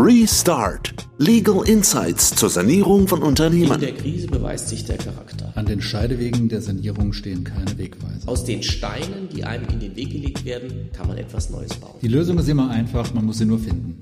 Restart. 0.00 0.94
Legal 1.18 1.68
Insights 1.68 2.32
zur 2.36 2.48
Sanierung 2.48 3.08
von 3.08 3.20
Unternehmen. 3.20 3.72
In 3.72 3.80
der 3.80 3.94
Krise 3.94 4.28
beweist 4.28 4.68
sich 4.68 4.84
der 4.84 4.96
Charakter. 4.96 5.52
An 5.56 5.66
den 5.66 5.82
Scheidewegen 5.82 6.48
der 6.48 6.62
Sanierung 6.62 7.12
stehen 7.12 7.42
keine 7.42 7.76
Wegweiser. 7.76 8.28
Aus 8.28 8.44
den 8.44 8.62
Steinen, 8.62 9.28
die 9.34 9.42
einem 9.42 9.66
in 9.68 9.80
den 9.80 9.96
Weg 9.96 10.10
gelegt 10.10 10.44
werden, 10.44 10.90
kann 10.92 11.08
man 11.08 11.18
etwas 11.18 11.50
Neues 11.50 11.74
bauen. 11.74 11.96
Die 12.00 12.06
Lösung 12.06 12.38
ist 12.38 12.48
immer 12.48 12.70
einfach, 12.70 13.12
man 13.12 13.24
muss 13.24 13.38
sie 13.38 13.44
nur 13.44 13.58
finden. 13.58 14.00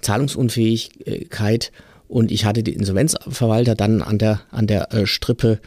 Zahlungsunfähigkeit 0.00 1.70
und 2.12 2.30
ich 2.30 2.44
hatte 2.44 2.62
den 2.62 2.74
Insolvenzverwalter 2.74 3.74
dann 3.74 4.02
an 4.02 4.18
der, 4.18 4.42
an 4.50 4.66
der 4.66 4.92
äh, 4.92 5.06
Strippe. 5.06 5.60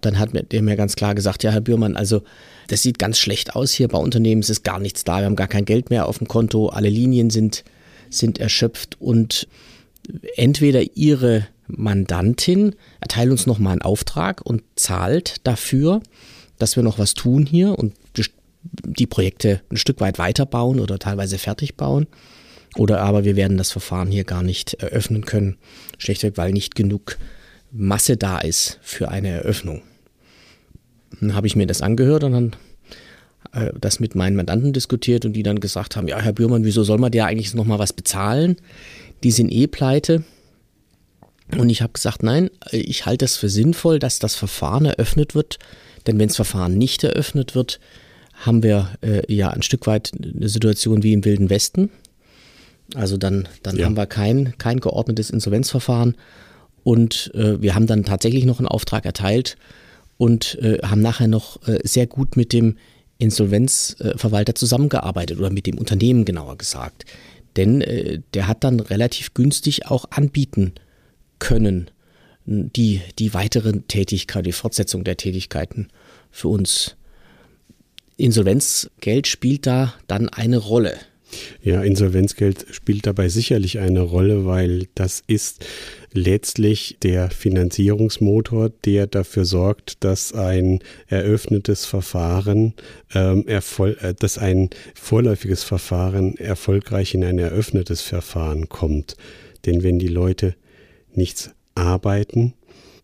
Dann 0.00 0.18
hat 0.18 0.30
der 0.50 0.60
mir 0.60 0.74
ganz 0.74 0.96
klar 0.96 1.14
gesagt, 1.14 1.44
ja, 1.44 1.52
Herr 1.52 1.60
Bührmann, 1.60 1.96
also 1.96 2.22
das 2.66 2.82
sieht 2.82 2.98
ganz 2.98 3.16
schlecht 3.16 3.54
aus 3.54 3.72
hier 3.72 3.86
bei 3.86 3.98
Unternehmen, 3.98 4.42
es 4.42 4.50
ist 4.50 4.64
gar 4.64 4.80
nichts 4.80 5.04
da, 5.04 5.18
wir 5.18 5.26
haben 5.26 5.36
gar 5.36 5.46
kein 5.46 5.64
Geld 5.64 5.90
mehr 5.90 6.06
auf 6.06 6.18
dem 6.18 6.26
Konto, 6.26 6.68
alle 6.68 6.88
Linien 6.88 7.30
sind, 7.30 7.62
sind 8.10 8.38
erschöpft 8.38 9.00
und 9.00 9.46
entweder 10.36 10.82
Ihre 10.96 11.46
Mandantin 11.68 12.74
erteilt 13.00 13.30
uns 13.30 13.46
nochmal 13.46 13.72
einen 13.72 13.82
Auftrag 13.82 14.42
und 14.44 14.62
zahlt 14.74 15.36
dafür, 15.44 16.02
dass 16.58 16.74
wir 16.74 16.82
noch 16.82 16.98
was 16.98 17.14
tun 17.14 17.46
hier 17.46 17.78
und 17.78 17.94
die 18.84 19.06
Projekte 19.06 19.60
ein 19.70 19.76
Stück 19.76 20.00
weit 20.00 20.18
weiterbauen 20.18 20.80
oder 20.80 20.98
teilweise 20.98 21.38
fertig 21.38 21.76
bauen. 21.76 22.06
Oder 22.76 23.00
aber 23.00 23.24
wir 23.24 23.36
werden 23.36 23.56
das 23.56 23.70
Verfahren 23.70 24.10
hier 24.10 24.24
gar 24.24 24.42
nicht 24.42 24.74
eröffnen 24.74 25.24
können, 25.24 25.56
schlichtweg 25.98 26.36
weil 26.36 26.52
nicht 26.52 26.74
genug 26.74 27.18
Masse 27.70 28.16
da 28.16 28.38
ist 28.38 28.78
für 28.82 29.08
eine 29.08 29.28
Eröffnung. 29.28 29.82
Dann 31.20 31.34
habe 31.34 31.46
ich 31.46 31.56
mir 31.56 31.66
das 31.66 31.82
angehört 31.82 32.24
und 32.24 32.32
dann 32.32 32.56
äh, 33.52 33.72
das 33.80 34.00
mit 34.00 34.14
meinen 34.14 34.36
Mandanten 34.36 34.72
diskutiert 34.72 35.24
und 35.24 35.32
die 35.32 35.42
dann 35.42 35.60
gesagt 35.60 35.96
haben, 35.96 36.08
ja, 36.08 36.20
Herr 36.20 36.32
Bührmann, 36.32 36.64
wieso 36.64 36.84
soll 36.84 36.98
man 36.98 37.12
dir 37.12 37.26
eigentlich 37.26 37.54
nochmal 37.54 37.78
was 37.78 37.92
bezahlen? 37.92 38.56
Die 39.22 39.30
sind 39.30 39.52
eh 39.52 39.66
pleite. 39.66 40.24
Und 41.56 41.68
ich 41.68 41.82
habe 41.82 41.92
gesagt, 41.92 42.22
nein, 42.22 42.50
ich 42.72 43.06
halte 43.06 43.24
es 43.24 43.36
für 43.36 43.48
sinnvoll, 43.48 43.98
dass 43.98 44.18
das 44.18 44.34
Verfahren 44.34 44.86
eröffnet 44.86 45.34
wird, 45.34 45.58
denn 46.06 46.18
wenn 46.18 46.28
das 46.28 46.36
Verfahren 46.36 46.76
nicht 46.76 47.04
eröffnet 47.04 47.54
wird, 47.54 47.80
haben 48.34 48.62
wir 48.62 48.90
äh, 49.02 49.32
ja 49.32 49.50
ein 49.50 49.62
Stück 49.62 49.86
weit 49.86 50.12
eine 50.14 50.48
Situation 50.48 51.02
wie 51.02 51.12
im 51.12 51.24
Wilden 51.24 51.50
Westen. 51.50 51.90
Also 52.94 53.16
dann, 53.16 53.48
dann 53.62 53.76
ja. 53.76 53.86
haben 53.86 53.96
wir 53.96 54.06
kein, 54.06 54.56
kein 54.58 54.80
geordnetes 54.80 55.30
Insolvenzverfahren 55.30 56.16
und 56.82 57.32
äh, 57.34 57.60
wir 57.60 57.74
haben 57.74 57.86
dann 57.86 58.04
tatsächlich 58.04 58.44
noch 58.44 58.58
einen 58.58 58.68
Auftrag 58.68 59.06
erteilt 59.06 59.56
und 60.18 60.58
äh, 60.60 60.78
haben 60.82 61.00
nachher 61.00 61.28
noch 61.28 61.66
äh, 61.66 61.78
sehr 61.82 62.06
gut 62.06 62.36
mit 62.36 62.52
dem 62.52 62.76
Insolvenzverwalter 63.18 64.54
zusammengearbeitet 64.54 65.38
oder 65.38 65.50
mit 65.50 65.66
dem 65.66 65.78
Unternehmen 65.78 66.24
genauer 66.24 66.58
gesagt. 66.58 67.06
Denn 67.56 67.80
äh, 67.80 68.20
der 68.34 68.48
hat 68.48 68.64
dann 68.64 68.80
relativ 68.80 69.34
günstig 69.34 69.86
auch 69.86 70.06
anbieten 70.10 70.74
können, 71.38 71.90
die, 72.46 73.00
die 73.18 73.32
weitere 73.32 73.80
Tätigkeit, 73.80 74.44
die 74.44 74.52
Fortsetzung 74.52 75.04
der 75.04 75.16
Tätigkeiten 75.16 75.88
für 76.30 76.48
uns. 76.48 76.96
Insolvenzgeld 78.16 79.26
spielt 79.26 79.66
da 79.66 79.94
dann 80.06 80.28
eine 80.28 80.58
Rolle. 80.58 80.94
Ja, 81.62 81.82
Insolvenzgeld 81.82 82.66
spielt 82.70 83.06
dabei 83.06 83.28
sicherlich 83.28 83.78
eine 83.78 84.00
Rolle, 84.00 84.44
weil 84.44 84.86
das 84.94 85.22
ist 85.26 85.64
letztlich 86.12 86.96
der 87.02 87.30
Finanzierungsmotor, 87.30 88.70
der 88.84 89.06
dafür 89.06 89.44
sorgt, 89.44 90.04
dass 90.04 90.32
ein 90.32 90.80
eröffnetes 91.08 91.86
Verfahren, 91.86 92.74
ähm, 93.14 93.46
äh, 93.46 94.14
dass 94.18 94.38
ein 94.38 94.70
vorläufiges 94.94 95.64
Verfahren 95.64 96.36
erfolgreich 96.36 97.14
in 97.14 97.24
ein 97.24 97.38
eröffnetes 97.38 98.00
Verfahren 98.02 98.68
kommt. 98.68 99.16
Denn 99.66 99.82
wenn 99.82 99.98
die 99.98 100.08
Leute 100.08 100.54
nichts 101.14 101.50
arbeiten, 101.74 102.54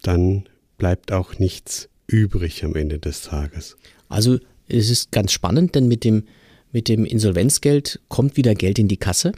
dann 0.02 0.44
bleibt 0.78 1.12
auch 1.12 1.38
nichts 1.38 1.88
übrig 2.06 2.64
am 2.64 2.74
Ende 2.74 2.98
des 2.98 3.22
Tages. 3.22 3.76
Also 4.08 4.38
es 4.68 4.90
ist 4.90 5.12
ganz 5.12 5.32
spannend, 5.32 5.74
denn 5.74 5.88
mit 5.88 6.04
dem 6.04 6.24
mit 6.72 6.88
dem 6.88 7.04
Insolvenzgeld 7.04 8.00
kommt 8.08 8.36
wieder 8.36 8.54
Geld 8.54 8.78
in 8.78 8.88
die 8.88 8.96
Kasse? 8.96 9.32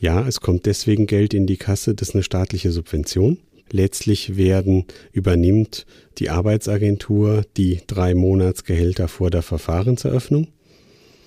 Ja, 0.00 0.26
es 0.26 0.40
kommt 0.40 0.66
deswegen 0.66 1.06
Geld 1.06 1.34
in 1.34 1.46
die 1.46 1.58
Kasse. 1.58 1.94
Das 1.94 2.08
ist 2.08 2.14
eine 2.14 2.22
staatliche 2.22 2.72
Subvention. 2.72 3.38
Letztlich 3.70 4.36
werden, 4.36 4.86
übernimmt 5.12 5.86
die 6.18 6.30
Arbeitsagentur 6.30 7.44
die 7.56 7.80
drei 7.86 8.14
Monatsgehälter 8.14 9.08
vor 9.08 9.30
der 9.30 9.42
Verfahrenseröffnung. 9.42 10.48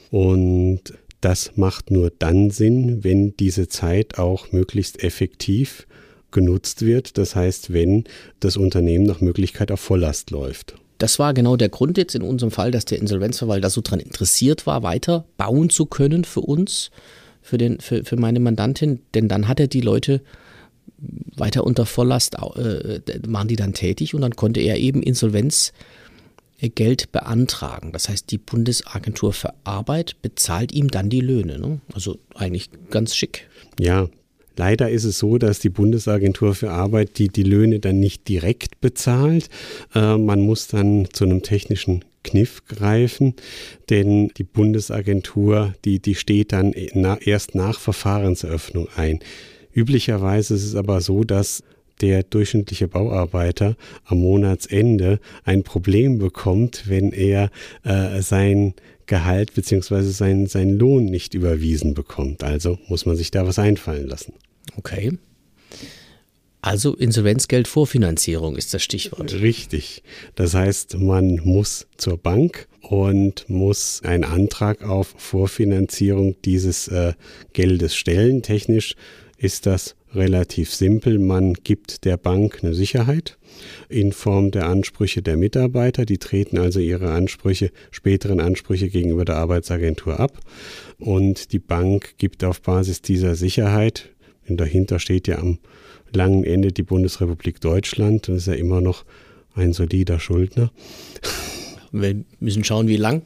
Und 0.09 0.81
das 1.21 1.53
macht 1.55 1.89
nur 1.89 2.11
dann 2.11 2.49
Sinn, 2.49 3.03
wenn 3.03 3.37
diese 3.37 3.69
Zeit 3.69 4.17
auch 4.17 4.51
möglichst 4.51 5.03
effektiv 5.03 5.87
genutzt 6.31 6.85
wird. 6.85 7.17
Das 7.17 7.35
heißt, 7.35 7.71
wenn 7.71 8.03
das 8.39 8.57
Unternehmen 8.57 9.05
nach 9.05 9.21
Möglichkeit 9.21 9.71
auf 9.71 9.79
Volllast 9.79 10.31
läuft. 10.31 10.75
Das 11.03 11.19
war 11.19 11.33
genau 11.33 11.57
der 11.57 11.67
Grund 11.67 11.97
jetzt 11.97 12.15
in 12.15 12.21
unserem 12.21 12.49
Fall, 12.49 12.71
dass 12.71 12.85
der 12.85 12.97
Insolvenzverwalter 12.97 13.69
so 13.69 13.81
daran 13.81 13.99
interessiert 13.99 14.65
war, 14.65 14.83
weiter 14.83 15.25
bauen 15.35 15.69
zu 15.69 15.85
können 15.85 16.23
für 16.23 16.39
uns, 16.39 16.91
für, 17.41 17.57
den, 17.57 17.81
für, 17.81 18.05
für 18.05 18.15
meine 18.15 18.39
Mandantin, 18.39 19.01
denn 19.13 19.27
dann 19.27 19.49
hat 19.49 19.59
er 19.59 19.67
die 19.67 19.81
Leute 19.81 20.21
weiter 21.35 21.65
unter 21.65 21.85
Volllast, 21.85 22.35
äh, 22.35 23.01
waren 23.27 23.49
die 23.49 23.57
dann 23.57 23.73
tätig 23.73 24.15
und 24.15 24.21
dann 24.21 24.37
konnte 24.37 24.61
er 24.61 24.77
eben 24.77 25.03
Insolvenzgeld 25.03 27.11
beantragen. 27.11 27.91
Das 27.91 28.07
heißt, 28.07 28.31
die 28.31 28.37
Bundesagentur 28.37 29.33
für 29.33 29.53
Arbeit 29.65 30.21
bezahlt 30.21 30.71
ihm 30.71 30.87
dann 30.87 31.09
die 31.09 31.19
Löhne. 31.19 31.59
Ne? 31.59 31.81
Also 31.91 32.17
eigentlich 32.33 32.69
ganz 32.91 33.13
schick. 33.13 33.49
Ja, 33.77 34.07
Leider 34.55 34.89
ist 34.89 35.03
es 35.03 35.19
so, 35.19 35.37
dass 35.37 35.59
die 35.59 35.69
Bundesagentur 35.69 36.55
für 36.55 36.71
Arbeit 36.71 37.17
die, 37.17 37.29
die 37.29 37.43
Löhne 37.43 37.79
dann 37.79 37.99
nicht 37.99 38.27
direkt 38.27 38.81
bezahlt. 38.81 39.49
Äh, 39.95 40.17
man 40.17 40.41
muss 40.41 40.67
dann 40.67 41.07
zu 41.11 41.23
einem 41.25 41.41
technischen 41.41 42.05
Kniff 42.23 42.65
greifen, 42.65 43.35
denn 43.89 44.29
die 44.37 44.43
Bundesagentur, 44.43 45.73
die, 45.85 45.99
die 45.99 46.15
steht 46.15 46.53
dann 46.53 46.73
na, 46.93 47.17
erst 47.21 47.53
nach 47.53 47.79
Verfahrenseröffnung 47.79 48.87
ein. 48.95 49.19
Üblicherweise 49.73 50.53
ist 50.55 50.63
es 50.63 50.75
aber 50.75 51.01
so, 51.01 51.23
dass 51.23 51.63
der 52.01 52.23
durchschnittliche 52.23 52.87
Bauarbeiter 52.87 53.75
am 54.05 54.19
Monatsende 54.19 55.19
ein 55.43 55.63
Problem 55.63 56.17
bekommt, 56.17 56.83
wenn 56.87 57.11
er 57.11 57.49
äh, 57.83 58.21
sein 58.21 58.73
Gehalt 59.05 59.53
bzw. 59.53 60.01
Sein, 60.01 60.47
seinen 60.47 60.77
Lohn 60.77 61.05
nicht 61.05 61.33
überwiesen 61.33 61.93
bekommt. 61.93 62.43
Also 62.43 62.79
muss 62.87 63.05
man 63.05 63.15
sich 63.15 63.31
da 63.31 63.45
was 63.47 63.59
einfallen 63.59 64.07
lassen. 64.07 64.33
Okay. 64.77 65.17
Also 66.61 66.95
Insolvenzgeldvorfinanzierung 66.95 68.55
ist 68.55 68.73
das 68.73 68.83
Stichwort. 68.83 69.33
Richtig. 69.33 70.01
Das 70.35 70.53
heißt, 70.53 70.97
man 70.97 71.41
muss 71.43 71.87
zur 71.97 72.17
Bank 72.17 72.69
und 72.81 73.49
muss 73.49 74.01
einen 74.03 74.23
Antrag 74.23 74.81
auf 74.81 75.13
Vorfinanzierung 75.17 76.37
dieses 76.45 76.87
äh, 76.87 77.13
Geldes 77.51 77.95
stellen. 77.95 78.43
Technisch 78.43 78.95
ist 79.37 79.65
das 79.65 79.95
relativ 80.15 80.73
simpel. 80.73 81.19
Man 81.19 81.53
gibt 81.53 82.05
der 82.05 82.17
Bank 82.17 82.59
eine 82.61 82.73
Sicherheit 82.73 83.37
in 83.89 84.11
Form 84.11 84.51
der 84.51 84.67
Ansprüche 84.67 85.21
der 85.21 85.37
Mitarbeiter. 85.37 86.05
Die 86.05 86.17
treten 86.17 86.57
also 86.57 86.79
ihre 86.79 87.11
Ansprüche, 87.11 87.71
späteren 87.91 88.39
Ansprüche 88.39 88.89
gegenüber 88.89 89.25
der 89.25 89.37
Arbeitsagentur 89.37 90.19
ab. 90.19 90.39
Und 90.99 91.51
die 91.51 91.59
Bank 91.59 92.15
gibt 92.17 92.43
auf 92.43 92.61
Basis 92.61 93.01
dieser 93.01 93.35
Sicherheit, 93.35 94.09
denn 94.47 94.57
dahinter 94.57 94.99
steht 94.99 95.27
ja 95.27 95.39
am 95.39 95.59
langen 96.13 96.43
Ende 96.43 96.71
die 96.71 96.83
Bundesrepublik 96.83 97.59
Deutschland, 97.59 98.27
das 98.27 98.37
ist 98.37 98.47
ja 98.47 98.53
immer 98.53 98.81
noch 98.81 99.05
ein 99.55 99.73
solider 99.73 100.19
Schuldner. 100.19 100.71
Wir 101.91 102.23
müssen 102.39 102.63
schauen, 102.63 102.87
wie 102.87 102.97
lang. 102.97 103.21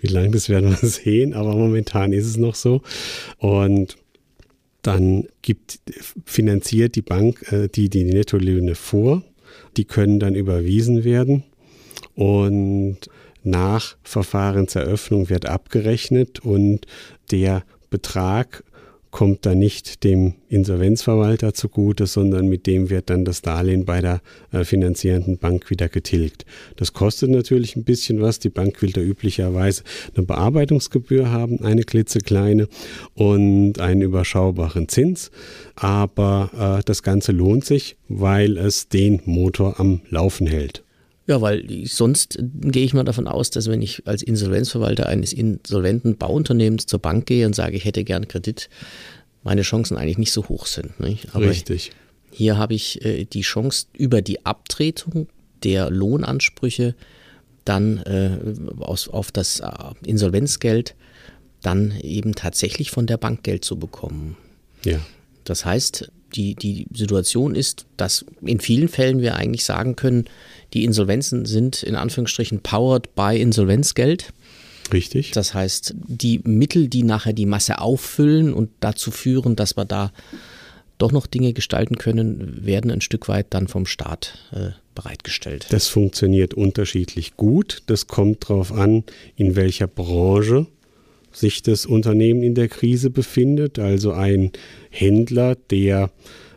Wie 0.00 0.08
lang, 0.08 0.32
das 0.32 0.48
werden 0.48 0.70
wir 0.70 0.88
sehen, 0.88 1.32
aber 1.32 1.56
momentan 1.56 2.12
ist 2.12 2.26
es 2.26 2.36
noch 2.36 2.54
so. 2.54 2.82
Und 3.38 3.96
dann 4.82 5.28
gibt, 5.42 5.80
finanziert 6.24 6.96
die 6.96 7.02
Bank 7.02 7.50
äh, 7.52 7.68
die, 7.68 7.88
die 7.88 8.04
Nettolöhne 8.04 8.74
vor. 8.74 9.22
Die 9.76 9.84
können 9.84 10.18
dann 10.18 10.34
überwiesen 10.34 11.04
werden. 11.04 11.44
Und 12.14 12.98
nach 13.44 13.96
Verfahrenseröffnung 14.02 15.28
wird 15.28 15.46
abgerechnet 15.46 16.40
und 16.40 16.86
der 17.30 17.64
Betrag 17.90 18.64
kommt 19.12 19.44
dann 19.44 19.58
nicht 19.58 20.04
dem 20.04 20.34
Insolvenzverwalter 20.48 21.52
zugute, 21.52 22.06
sondern 22.06 22.48
mit 22.48 22.66
dem 22.66 22.90
wird 22.90 23.10
dann 23.10 23.24
das 23.24 23.42
Darlehen 23.42 23.84
bei 23.84 24.00
der 24.00 24.22
äh, 24.50 24.64
finanzierenden 24.64 25.36
Bank 25.36 25.70
wieder 25.70 25.88
getilgt. 25.90 26.46
Das 26.76 26.94
kostet 26.94 27.30
natürlich 27.30 27.76
ein 27.76 27.84
bisschen 27.84 28.22
was. 28.22 28.38
Die 28.38 28.48
Bank 28.48 28.80
will 28.80 28.90
da 28.90 29.02
üblicherweise 29.02 29.84
eine 30.16 30.24
Bearbeitungsgebühr 30.24 31.30
haben, 31.30 31.60
eine 31.62 31.84
klitzekleine 31.84 32.68
und 33.14 33.78
einen 33.80 34.00
überschaubaren 34.00 34.88
Zins. 34.88 35.30
Aber 35.76 36.78
äh, 36.80 36.82
das 36.84 37.02
Ganze 37.02 37.32
lohnt 37.32 37.66
sich, 37.66 37.96
weil 38.08 38.56
es 38.56 38.88
den 38.88 39.20
Motor 39.26 39.78
am 39.78 40.00
Laufen 40.08 40.46
hält. 40.46 40.82
Ja, 41.32 41.40
weil 41.40 41.86
sonst 41.86 42.38
gehe 42.60 42.84
ich 42.84 42.92
mal 42.92 43.04
davon 43.04 43.26
aus, 43.26 43.48
dass 43.48 43.66
wenn 43.66 43.80
ich 43.80 44.06
als 44.06 44.22
Insolvenzverwalter 44.22 45.06
eines 45.06 45.32
insolventen 45.32 46.18
Bauunternehmens 46.18 46.84
zur 46.84 46.98
Bank 46.98 47.24
gehe 47.24 47.46
und 47.46 47.54
sage, 47.54 47.74
ich 47.74 47.86
hätte 47.86 48.04
gern 48.04 48.28
Kredit, 48.28 48.68
meine 49.42 49.62
Chancen 49.62 49.96
eigentlich 49.96 50.18
nicht 50.18 50.30
so 50.30 50.46
hoch 50.50 50.66
sind. 50.66 51.00
Richtig. 51.48 51.92
Hier 52.30 52.58
habe 52.58 52.74
ich 52.74 53.02
äh, 53.06 53.24
die 53.24 53.40
Chance, 53.40 53.86
über 53.96 54.20
die 54.20 54.44
Abtretung 54.44 55.26
der 55.62 55.88
Lohnansprüche 55.88 56.94
dann 57.64 57.96
äh, 58.00 58.36
aus, 58.80 59.08
auf 59.08 59.32
das 59.32 59.60
äh, 59.60 59.68
Insolvenzgeld 60.04 60.94
dann 61.62 61.98
eben 62.02 62.34
tatsächlich 62.34 62.90
von 62.90 63.06
der 63.06 63.16
Bank 63.16 63.42
Geld 63.42 63.64
zu 63.64 63.78
bekommen. 63.78 64.36
Ja. 64.84 64.98
Das 65.44 65.64
heißt, 65.64 66.12
die, 66.34 66.54
die 66.54 66.86
Situation 66.92 67.54
ist, 67.54 67.86
dass 67.96 68.24
in 68.40 68.60
vielen 68.60 68.88
Fällen 68.88 69.20
wir 69.20 69.36
eigentlich 69.36 69.64
sagen 69.64 69.96
können, 69.96 70.24
die 70.72 70.84
Insolvenzen 70.84 71.44
sind 71.44 71.82
in 71.82 71.94
Anführungsstrichen 71.94 72.60
powered 72.60 73.14
by 73.14 73.38
Insolvenzgeld. 73.40 74.32
Richtig. 74.92 75.30
Das 75.32 75.54
heißt, 75.54 75.94
die 76.06 76.40
Mittel, 76.44 76.88
die 76.88 77.02
nachher 77.02 77.32
die 77.32 77.46
Masse 77.46 77.80
auffüllen 77.80 78.52
und 78.52 78.70
dazu 78.80 79.10
führen, 79.10 79.56
dass 79.56 79.76
wir 79.76 79.84
da 79.84 80.12
doch 80.98 81.12
noch 81.12 81.26
Dinge 81.26 81.52
gestalten 81.52 81.96
können, 81.96 82.64
werden 82.64 82.90
ein 82.90 83.00
Stück 83.00 83.28
weit 83.28 83.46
dann 83.50 83.68
vom 83.68 83.86
Staat 83.86 84.38
äh, 84.52 84.70
bereitgestellt. 84.94 85.66
Das 85.70 85.88
funktioniert 85.88 86.54
unterschiedlich 86.54 87.36
gut. 87.36 87.82
Das 87.86 88.06
kommt 88.06 88.44
darauf 88.48 88.72
an, 88.72 89.04
in 89.36 89.56
welcher 89.56 89.86
Branche 89.86 90.66
sich 91.32 91.62
das 91.62 91.86
Unternehmen 91.86 92.42
in 92.42 92.54
der 92.54 92.68
Krise 92.68 93.10
befindet. 93.10 93.78
Also 93.78 94.12
ein 94.12 94.52
Händler, 94.90 95.56
der 95.70 96.10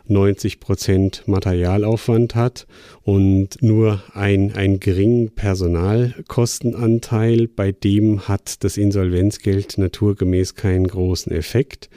90 0.08 0.60
Prozent 0.60 1.24
Materialaufwand 1.26 2.34
hat 2.34 2.66
und 3.02 3.60
nur 3.60 4.02
ein, 4.14 4.54
einen 4.54 4.80
geringen 4.80 5.30
Personalkostenanteil, 5.30 7.48
bei 7.48 7.72
dem 7.72 8.28
hat 8.28 8.64
das 8.64 8.76
Insolvenzgeld 8.76 9.78
naturgemäß 9.78 10.54
keinen 10.54 10.86
großen 10.86 11.32
Effekt. 11.32 11.88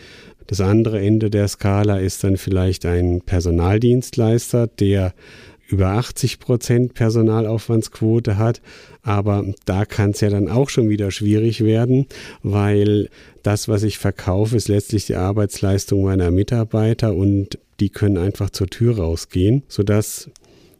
Das 0.48 0.62
andere 0.62 1.00
Ende 1.00 1.30
der 1.30 1.48
Skala 1.48 2.00
ist 2.00 2.24
dann 2.24 2.38
vielleicht 2.38 2.88
ein 2.88 3.22
Personaldienstleister, 3.22 4.66
der 4.66 5.14
über 5.70 5.90
80 5.90 6.40
Prozent 6.40 6.94
Personalaufwandsquote 6.96 8.38
hat. 8.38 8.62
Aber 9.04 9.46
da 9.66 9.86
kann 9.86 10.12
es 10.12 10.22
ja 10.22 10.30
dann 10.30 10.50
auch 10.50 10.70
schon 10.70 10.90
wieder 10.90 11.12
schwierig 11.12 11.64
werden, 11.64 12.08
weil 12.44 13.10
das, 13.44 13.68
was 13.68 13.84
ich 13.84 13.98
verkaufe, 13.98 14.58
ist 14.58 14.68
letztlich 14.68 15.06
die 15.06 15.16
Arbeitsleistung 15.16 16.04
meiner 16.04 16.32
Mitarbeiter 16.32 17.16
und 17.16 17.60
die 17.80 17.90
können 17.90 18.18
einfach 18.18 18.50
zur 18.50 18.68
Tür 18.68 18.98
rausgehen, 18.98 19.64
sodass 19.68 20.30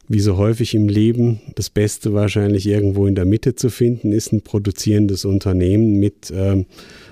wie 0.08 0.20
so 0.20 0.38
häufig 0.38 0.74
im 0.74 0.90
Leben 0.90 1.40
das 1.54 1.70
Beste 1.70 2.14
wahrscheinlich 2.14 2.66
irgendwo 2.66 3.06
in 3.06 3.14
der 3.14 3.26
Mitte 3.26 3.54
zu 3.56 3.70
finden 3.70 4.12
ist, 4.12 4.34
ein 4.34 4.42
produzierendes 4.42 5.24
Unternehmen 5.24 6.00
mit 6.00 6.32
äh, 6.32 6.66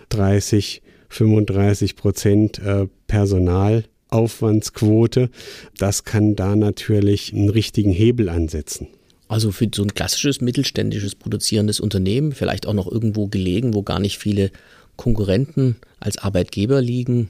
30, 0.09 0.81
35 1.09 1.95
Prozent 1.95 2.59
äh, 2.59 2.87
Personal 3.05 3.83
Aufwandsquote, 4.09 5.29
das 5.77 6.03
kann 6.03 6.35
da 6.35 6.55
natürlich 6.55 7.33
einen 7.33 7.49
richtigen 7.49 7.91
Hebel 7.91 8.29
ansetzen. 8.29 8.87
Also 9.27 9.51
für 9.51 9.67
so 9.73 9.83
ein 9.83 9.93
klassisches 9.93 10.39
mittelständisches 10.39 11.15
produzierendes 11.15 11.79
Unternehmen, 11.79 12.31
vielleicht 12.31 12.65
auch 12.65 12.73
noch 12.73 12.89
irgendwo 12.89 13.27
gelegen, 13.27 13.73
wo 13.73 13.83
gar 13.83 13.99
nicht 13.99 14.17
viele 14.17 14.51
Konkurrenten 14.95 15.75
als 15.99 16.17
Arbeitgeber 16.17 16.81
liegen, 16.81 17.29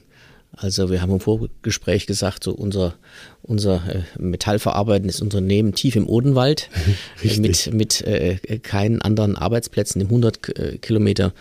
also 0.60 0.90
wir 0.90 1.00
haben 1.00 1.12
im 1.12 1.20
Vorgespräch 1.20 2.06
gesagt, 2.06 2.42
so 2.42 2.52
unser, 2.52 2.94
unser 3.42 3.76
äh, 3.88 4.02
metallverarbeitendes 4.20 5.20
Unternehmen 5.20 5.72
tief 5.72 5.94
im 5.94 6.08
Odenwald. 6.08 6.68
Mit, 7.38 7.72
mit 7.72 8.00
äh, 8.02 8.36
keinen 8.62 9.02
anderen 9.02 9.36
Arbeitsplätzen 9.36 10.00
im 10.00 10.08
100 10.08 10.58
äh, 10.58 10.78
Kilometer 10.78 11.32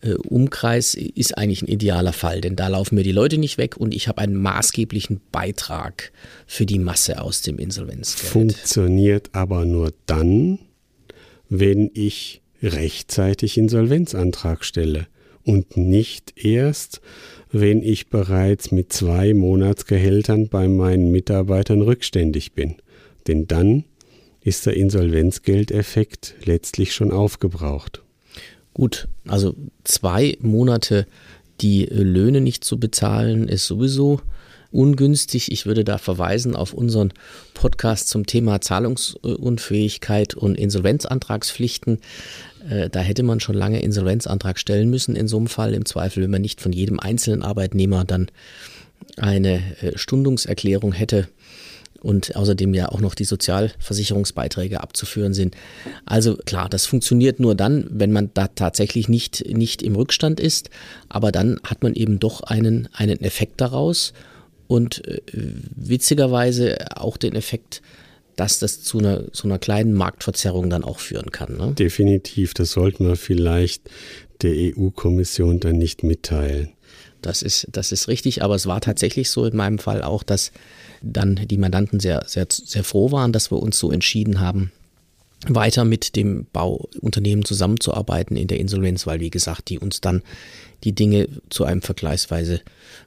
äh, 0.00 0.14
Umkreis 0.14 0.94
ist 0.94 1.36
eigentlich 1.36 1.62
ein 1.62 1.68
idealer 1.68 2.12
Fall, 2.12 2.40
denn 2.40 2.56
da 2.56 2.68
laufen 2.68 2.94
mir 2.94 3.02
die 3.02 3.12
Leute 3.12 3.38
nicht 3.38 3.58
weg 3.58 3.76
und 3.76 3.94
ich 3.94 4.08
habe 4.08 4.18
einen 4.18 4.36
maßgeblichen 4.36 5.20
Beitrag 5.32 6.12
für 6.46 6.66
die 6.66 6.78
Masse 6.78 7.20
aus 7.20 7.42
dem 7.42 7.58
Insolvenzgeld. 7.58 8.32
Funktioniert 8.32 9.30
aber 9.32 9.64
nur 9.64 9.92
dann, 10.06 10.58
wenn 11.48 11.90
ich 11.92 12.42
rechtzeitig 12.62 13.58
Insolvenzantrag 13.58 14.64
stelle 14.64 15.06
und 15.44 15.76
nicht 15.76 16.44
erst, 16.44 17.00
wenn 17.50 17.82
ich 17.82 18.08
bereits 18.08 18.70
mit 18.70 18.92
zwei 18.92 19.34
Monatsgehältern 19.34 20.48
bei 20.48 20.68
meinen 20.68 21.10
Mitarbeitern 21.10 21.82
rückständig 21.82 22.52
bin. 22.52 22.76
Denn 23.26 23.46
dann 23.46 23.84
ist 24.40 24.66
der 24.66 24.76
Insolvenzgeldeffekt 24.76 26.34
letztlich 26.44 26.94
schon 26.94 27.12
aufgebraucht. 27.12 28.02
Gut, 28.74 29.08
also 29.26 29.54
zwei 29.84 30.36
Monate 30.40 31.06
die 31.60 31.84
Löhne 31.84 32.40
nicht 32.40 32.64
zu 32.64 32.80
bezahlen, 32.80 33.48
ist 33.48 33.66
sowieso 33.66 34.20
ungünstig. 34.72 35.52
Ich 35.52 35.66
würde 35.66 35.84
da 35.84 35.98
verweisen 35.98 36.56
auf 36.56 36.72
unseren 36.72 37.12
Podcast 37.54 38.08
zum 38.08 38.26
Thema 38.26 38.60
Zahlungsunfähigkeit 38.60 40.34
und 40.34 40.56
Insolvenzantragspflichten. 40.56 42.00
Äh, 42.68 42.90
da 42.90 43.00
hätte 43.00 43.22
man 43.22 43.40
schon 43.40 43.54
lange 43.54 43.82
Insolvenzantrag 43.82 44.58
stellen 44.58 44.90
müssen 44.90 45.16
in 45.16 45.28
so 45.28 45.36
einem 45.36 45.46
Fall. 45.46 45.74
Im 45.74 45.84
Zweifel, 45.84 46.22
wenn 46.22 46.30
man 46.30 46.42
nicht 46.42 46.60
von 46.60 46.72
jedem 46.72 46.98
einzelnen 46.98 47.42
Arbeitnehmer 47.42 48.04
dann 48.04 48.30
eine 49.16 49.60
äh, 49.82 49.96
Stundungserklärung 49.96 50.92
hätte 50.92 51.28
und 52.02 52.34
außerdem 52.34 52.74
ja 52.74 52.88
auch 52.88 53.00
noch 53.00 53.14
die 53.14 53.24
Sozialversicherungsbeiträge 53.24 54.80
abzuführen 54.80 55.34
sind. 55.34 55.56
Also 56.04 56.36
klar, 56.36 56.68
das 56.68 56.86
funktioniert 56.86 57.38
nur 57.38 57.54
dann, 57.54 57.86
wenn 57.90 58.12
man 58.12 58.30
da 58.34 58.48
tatsächlich 58.48 59.08
nicht, 59.08 59.46
nicht 59.46 59.82
im 59.82 59.94
Rückstand 59.94 60.40
ist, 60.40 60.70
aber 61.08 61.30
dann 61.30 61.60
hat 61.64 61.82
man 61.82 61.94
eben 61.94 62.18
doch 62.18 62.42
einen, 62.42 62.88
einen 62.92 63.20
Effekt 63.20 63.60
daraus 63.60 64.12
und 64.66 65.06
äh, 65.06 65.20
witzigerweise 65.76 66.76
auch 66.96 67.16
den 67.16 67.34
Effekt, 67.34 67.82
dass 68.36 68.58
das 68.58 68.82
zu 68.82 68.98
einer, 68.98 69.24
so 69.32 69.46
einer 69.46 69.58
kleinen 69.58 69.94
Marktverzerrung 69.94 70.70
dann 70.70 70.84
auch 70.84 70.98
führen 70.98 71.30
kann. 71.30 71.56
Ne? 71.56 71.74
Definitiv, 71.78 72.54
das 72.54 72.72
sollten 72.72 73.06
wir 73.06 73.16
vielleicht 73.16 73.90
der 74.42 74.54
EU-Kommission 74.54 75.60
dann 75.60 75.76
nicht 75.76 76.02
mitteilen. 76.02 76.70
Das 77.20 77.42
ist, 77.42 77.68
das 77.70 77.92
ist 77.92 78.08
richtig, 78.08 78.42
aber 78.42 78.56
es 78.56 78.66
war 78.66 78.80
tatsächlich 78.80 79.30
so 79.30 79.44
in 79.44 79.56
meinem 79.56 79.78
Fall 79.78 80.02
auch, 80.02 80.24
dass 80.24 80.50
dann 81.02 81.36
die 81.36 81.58
Mandanten 81.58 82.00
sehr, 82.00 82.24
sehr, 82.26 82.46
sehr 82.50 82.82
froh 82.82 83.12
waren, 83.12 83.32
dass 83.32 83.52
wir 83.52 83.62
uns 83.62 83.78
so 83.78 83.92
entschieden 83.92 84.40
haben, 84.40 84.72
weiter 85.46 85.84
mit 85.84 86.16
dem 86.16 86.46
Bauunternehmen 86.52 87.44
zusammenzuarbeiten 87.44 88.36
in 88.36 88.48
der 88.48 88.58
Insolvenz, 88.58 89.06
weil 89.06 89.20
wie 89.20 89.30
gesagt, 89.30 89.68
die 89.68 89.78
uns 89.78 90.00
dann 90.00 90.22
die 90.84 90.92
Dinge 90.92 91.28
zu 91.48 91.64
einem 91.64 91.82
vergleichsweise 91.82 92.60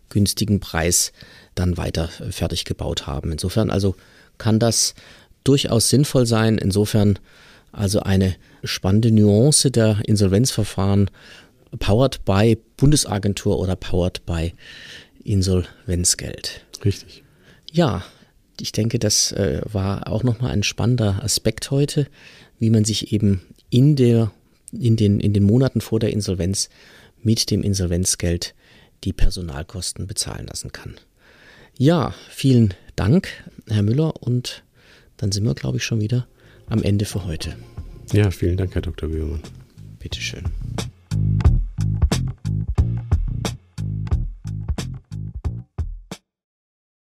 günstigen 0.09 0.59
Preis 0.59 1.11
dann 1.55 1.77
weiter 1.77 2.09
fertig 2.29 2.65
gebaut 2.65 3.07
haben. 3.07 3.31
Insofern 3.31 3.69
also 3.69 3.95
kann 4.37 4.59
das 4.59 4.93
durchaus 5.43 5.89
sinnvoll 5.89 6.25
sein. 6.25 6.57
Insofern 6.57 7.19
also 7.71 8.01
eine 8.01 8.35
spannende 8.63 9.11
Nuance 9.11 9.71
der 9.71 9.99
Insolvenzverfahren 10.05 11.09
powered 11.79 12.23
by 12.25 12.57
Bundesagentur 12.77 13.59
oder 13.59 13.75
powered 13.75 14.25
by 14.25 14.53
Insolvenzgeld. 15.23 16.65
Richtig. 16.83 17.23
Ja, 17.71 18.03
ich 18.61 18.71
denke, 18.71 18.99
das 18.99 19.31
äh, 19.33 19.61
war 19.65 20.07
auch 20.07 20.23
nochmal 20.23 20.51
ein 20.51 20.63
spannender 20.63 21.21
Aspekt 21.23 21.71
heute, 21.71 22.07
wie 22.59 22.69
man 22.69 22.85
sich 22.85 23.11
eben 23.11 23.41
in, 23.69 23.95
der, 23.95 24.31
in, 24.71 24.95
den, 24.95 25.19
in 25.19 25.33
den 25.33 25.43
Monaten 25.43 25.81
vor 25.81 25.99
der 25.99 26.13
Insolvenz 26.13 26.69
mit 27.21 27.51
dem 27.51 27.63
Insolvenzgeld 27.63 28.55
die 29.03 29.13
Personalkosten 29.13 30.07
bezahlen 30.07 30.47
lassen 30.47 30.71
kann. 30.71 30.95
Ja, 31.77 32.13
vielen 32.29 32.73
Dank, 32.95 33.27
Herr 33.67 33.83
Müller. 33.83 34.21
Und 34.21 34.63
dann 35.17 35.31
sind 35.31 35.43
wir, 35.43 35.55
glaube 35.55 35.77
ich, 35.77 35.83
schon 35.83 35.99
wieder 35.99 36.27
am 36.67 36.81
Ende 36.81 37.05
für 37.05 37.25
heute. 37.25 37.55
Ja, 38.13 38.31
vielen 38.31 38.55
Dank, 38.55 38.75
Herr 38.75 38.81
Dr. 38.81 39.09
Bührmann. 39.09 39.41
Bitteschön. 39.99 40.43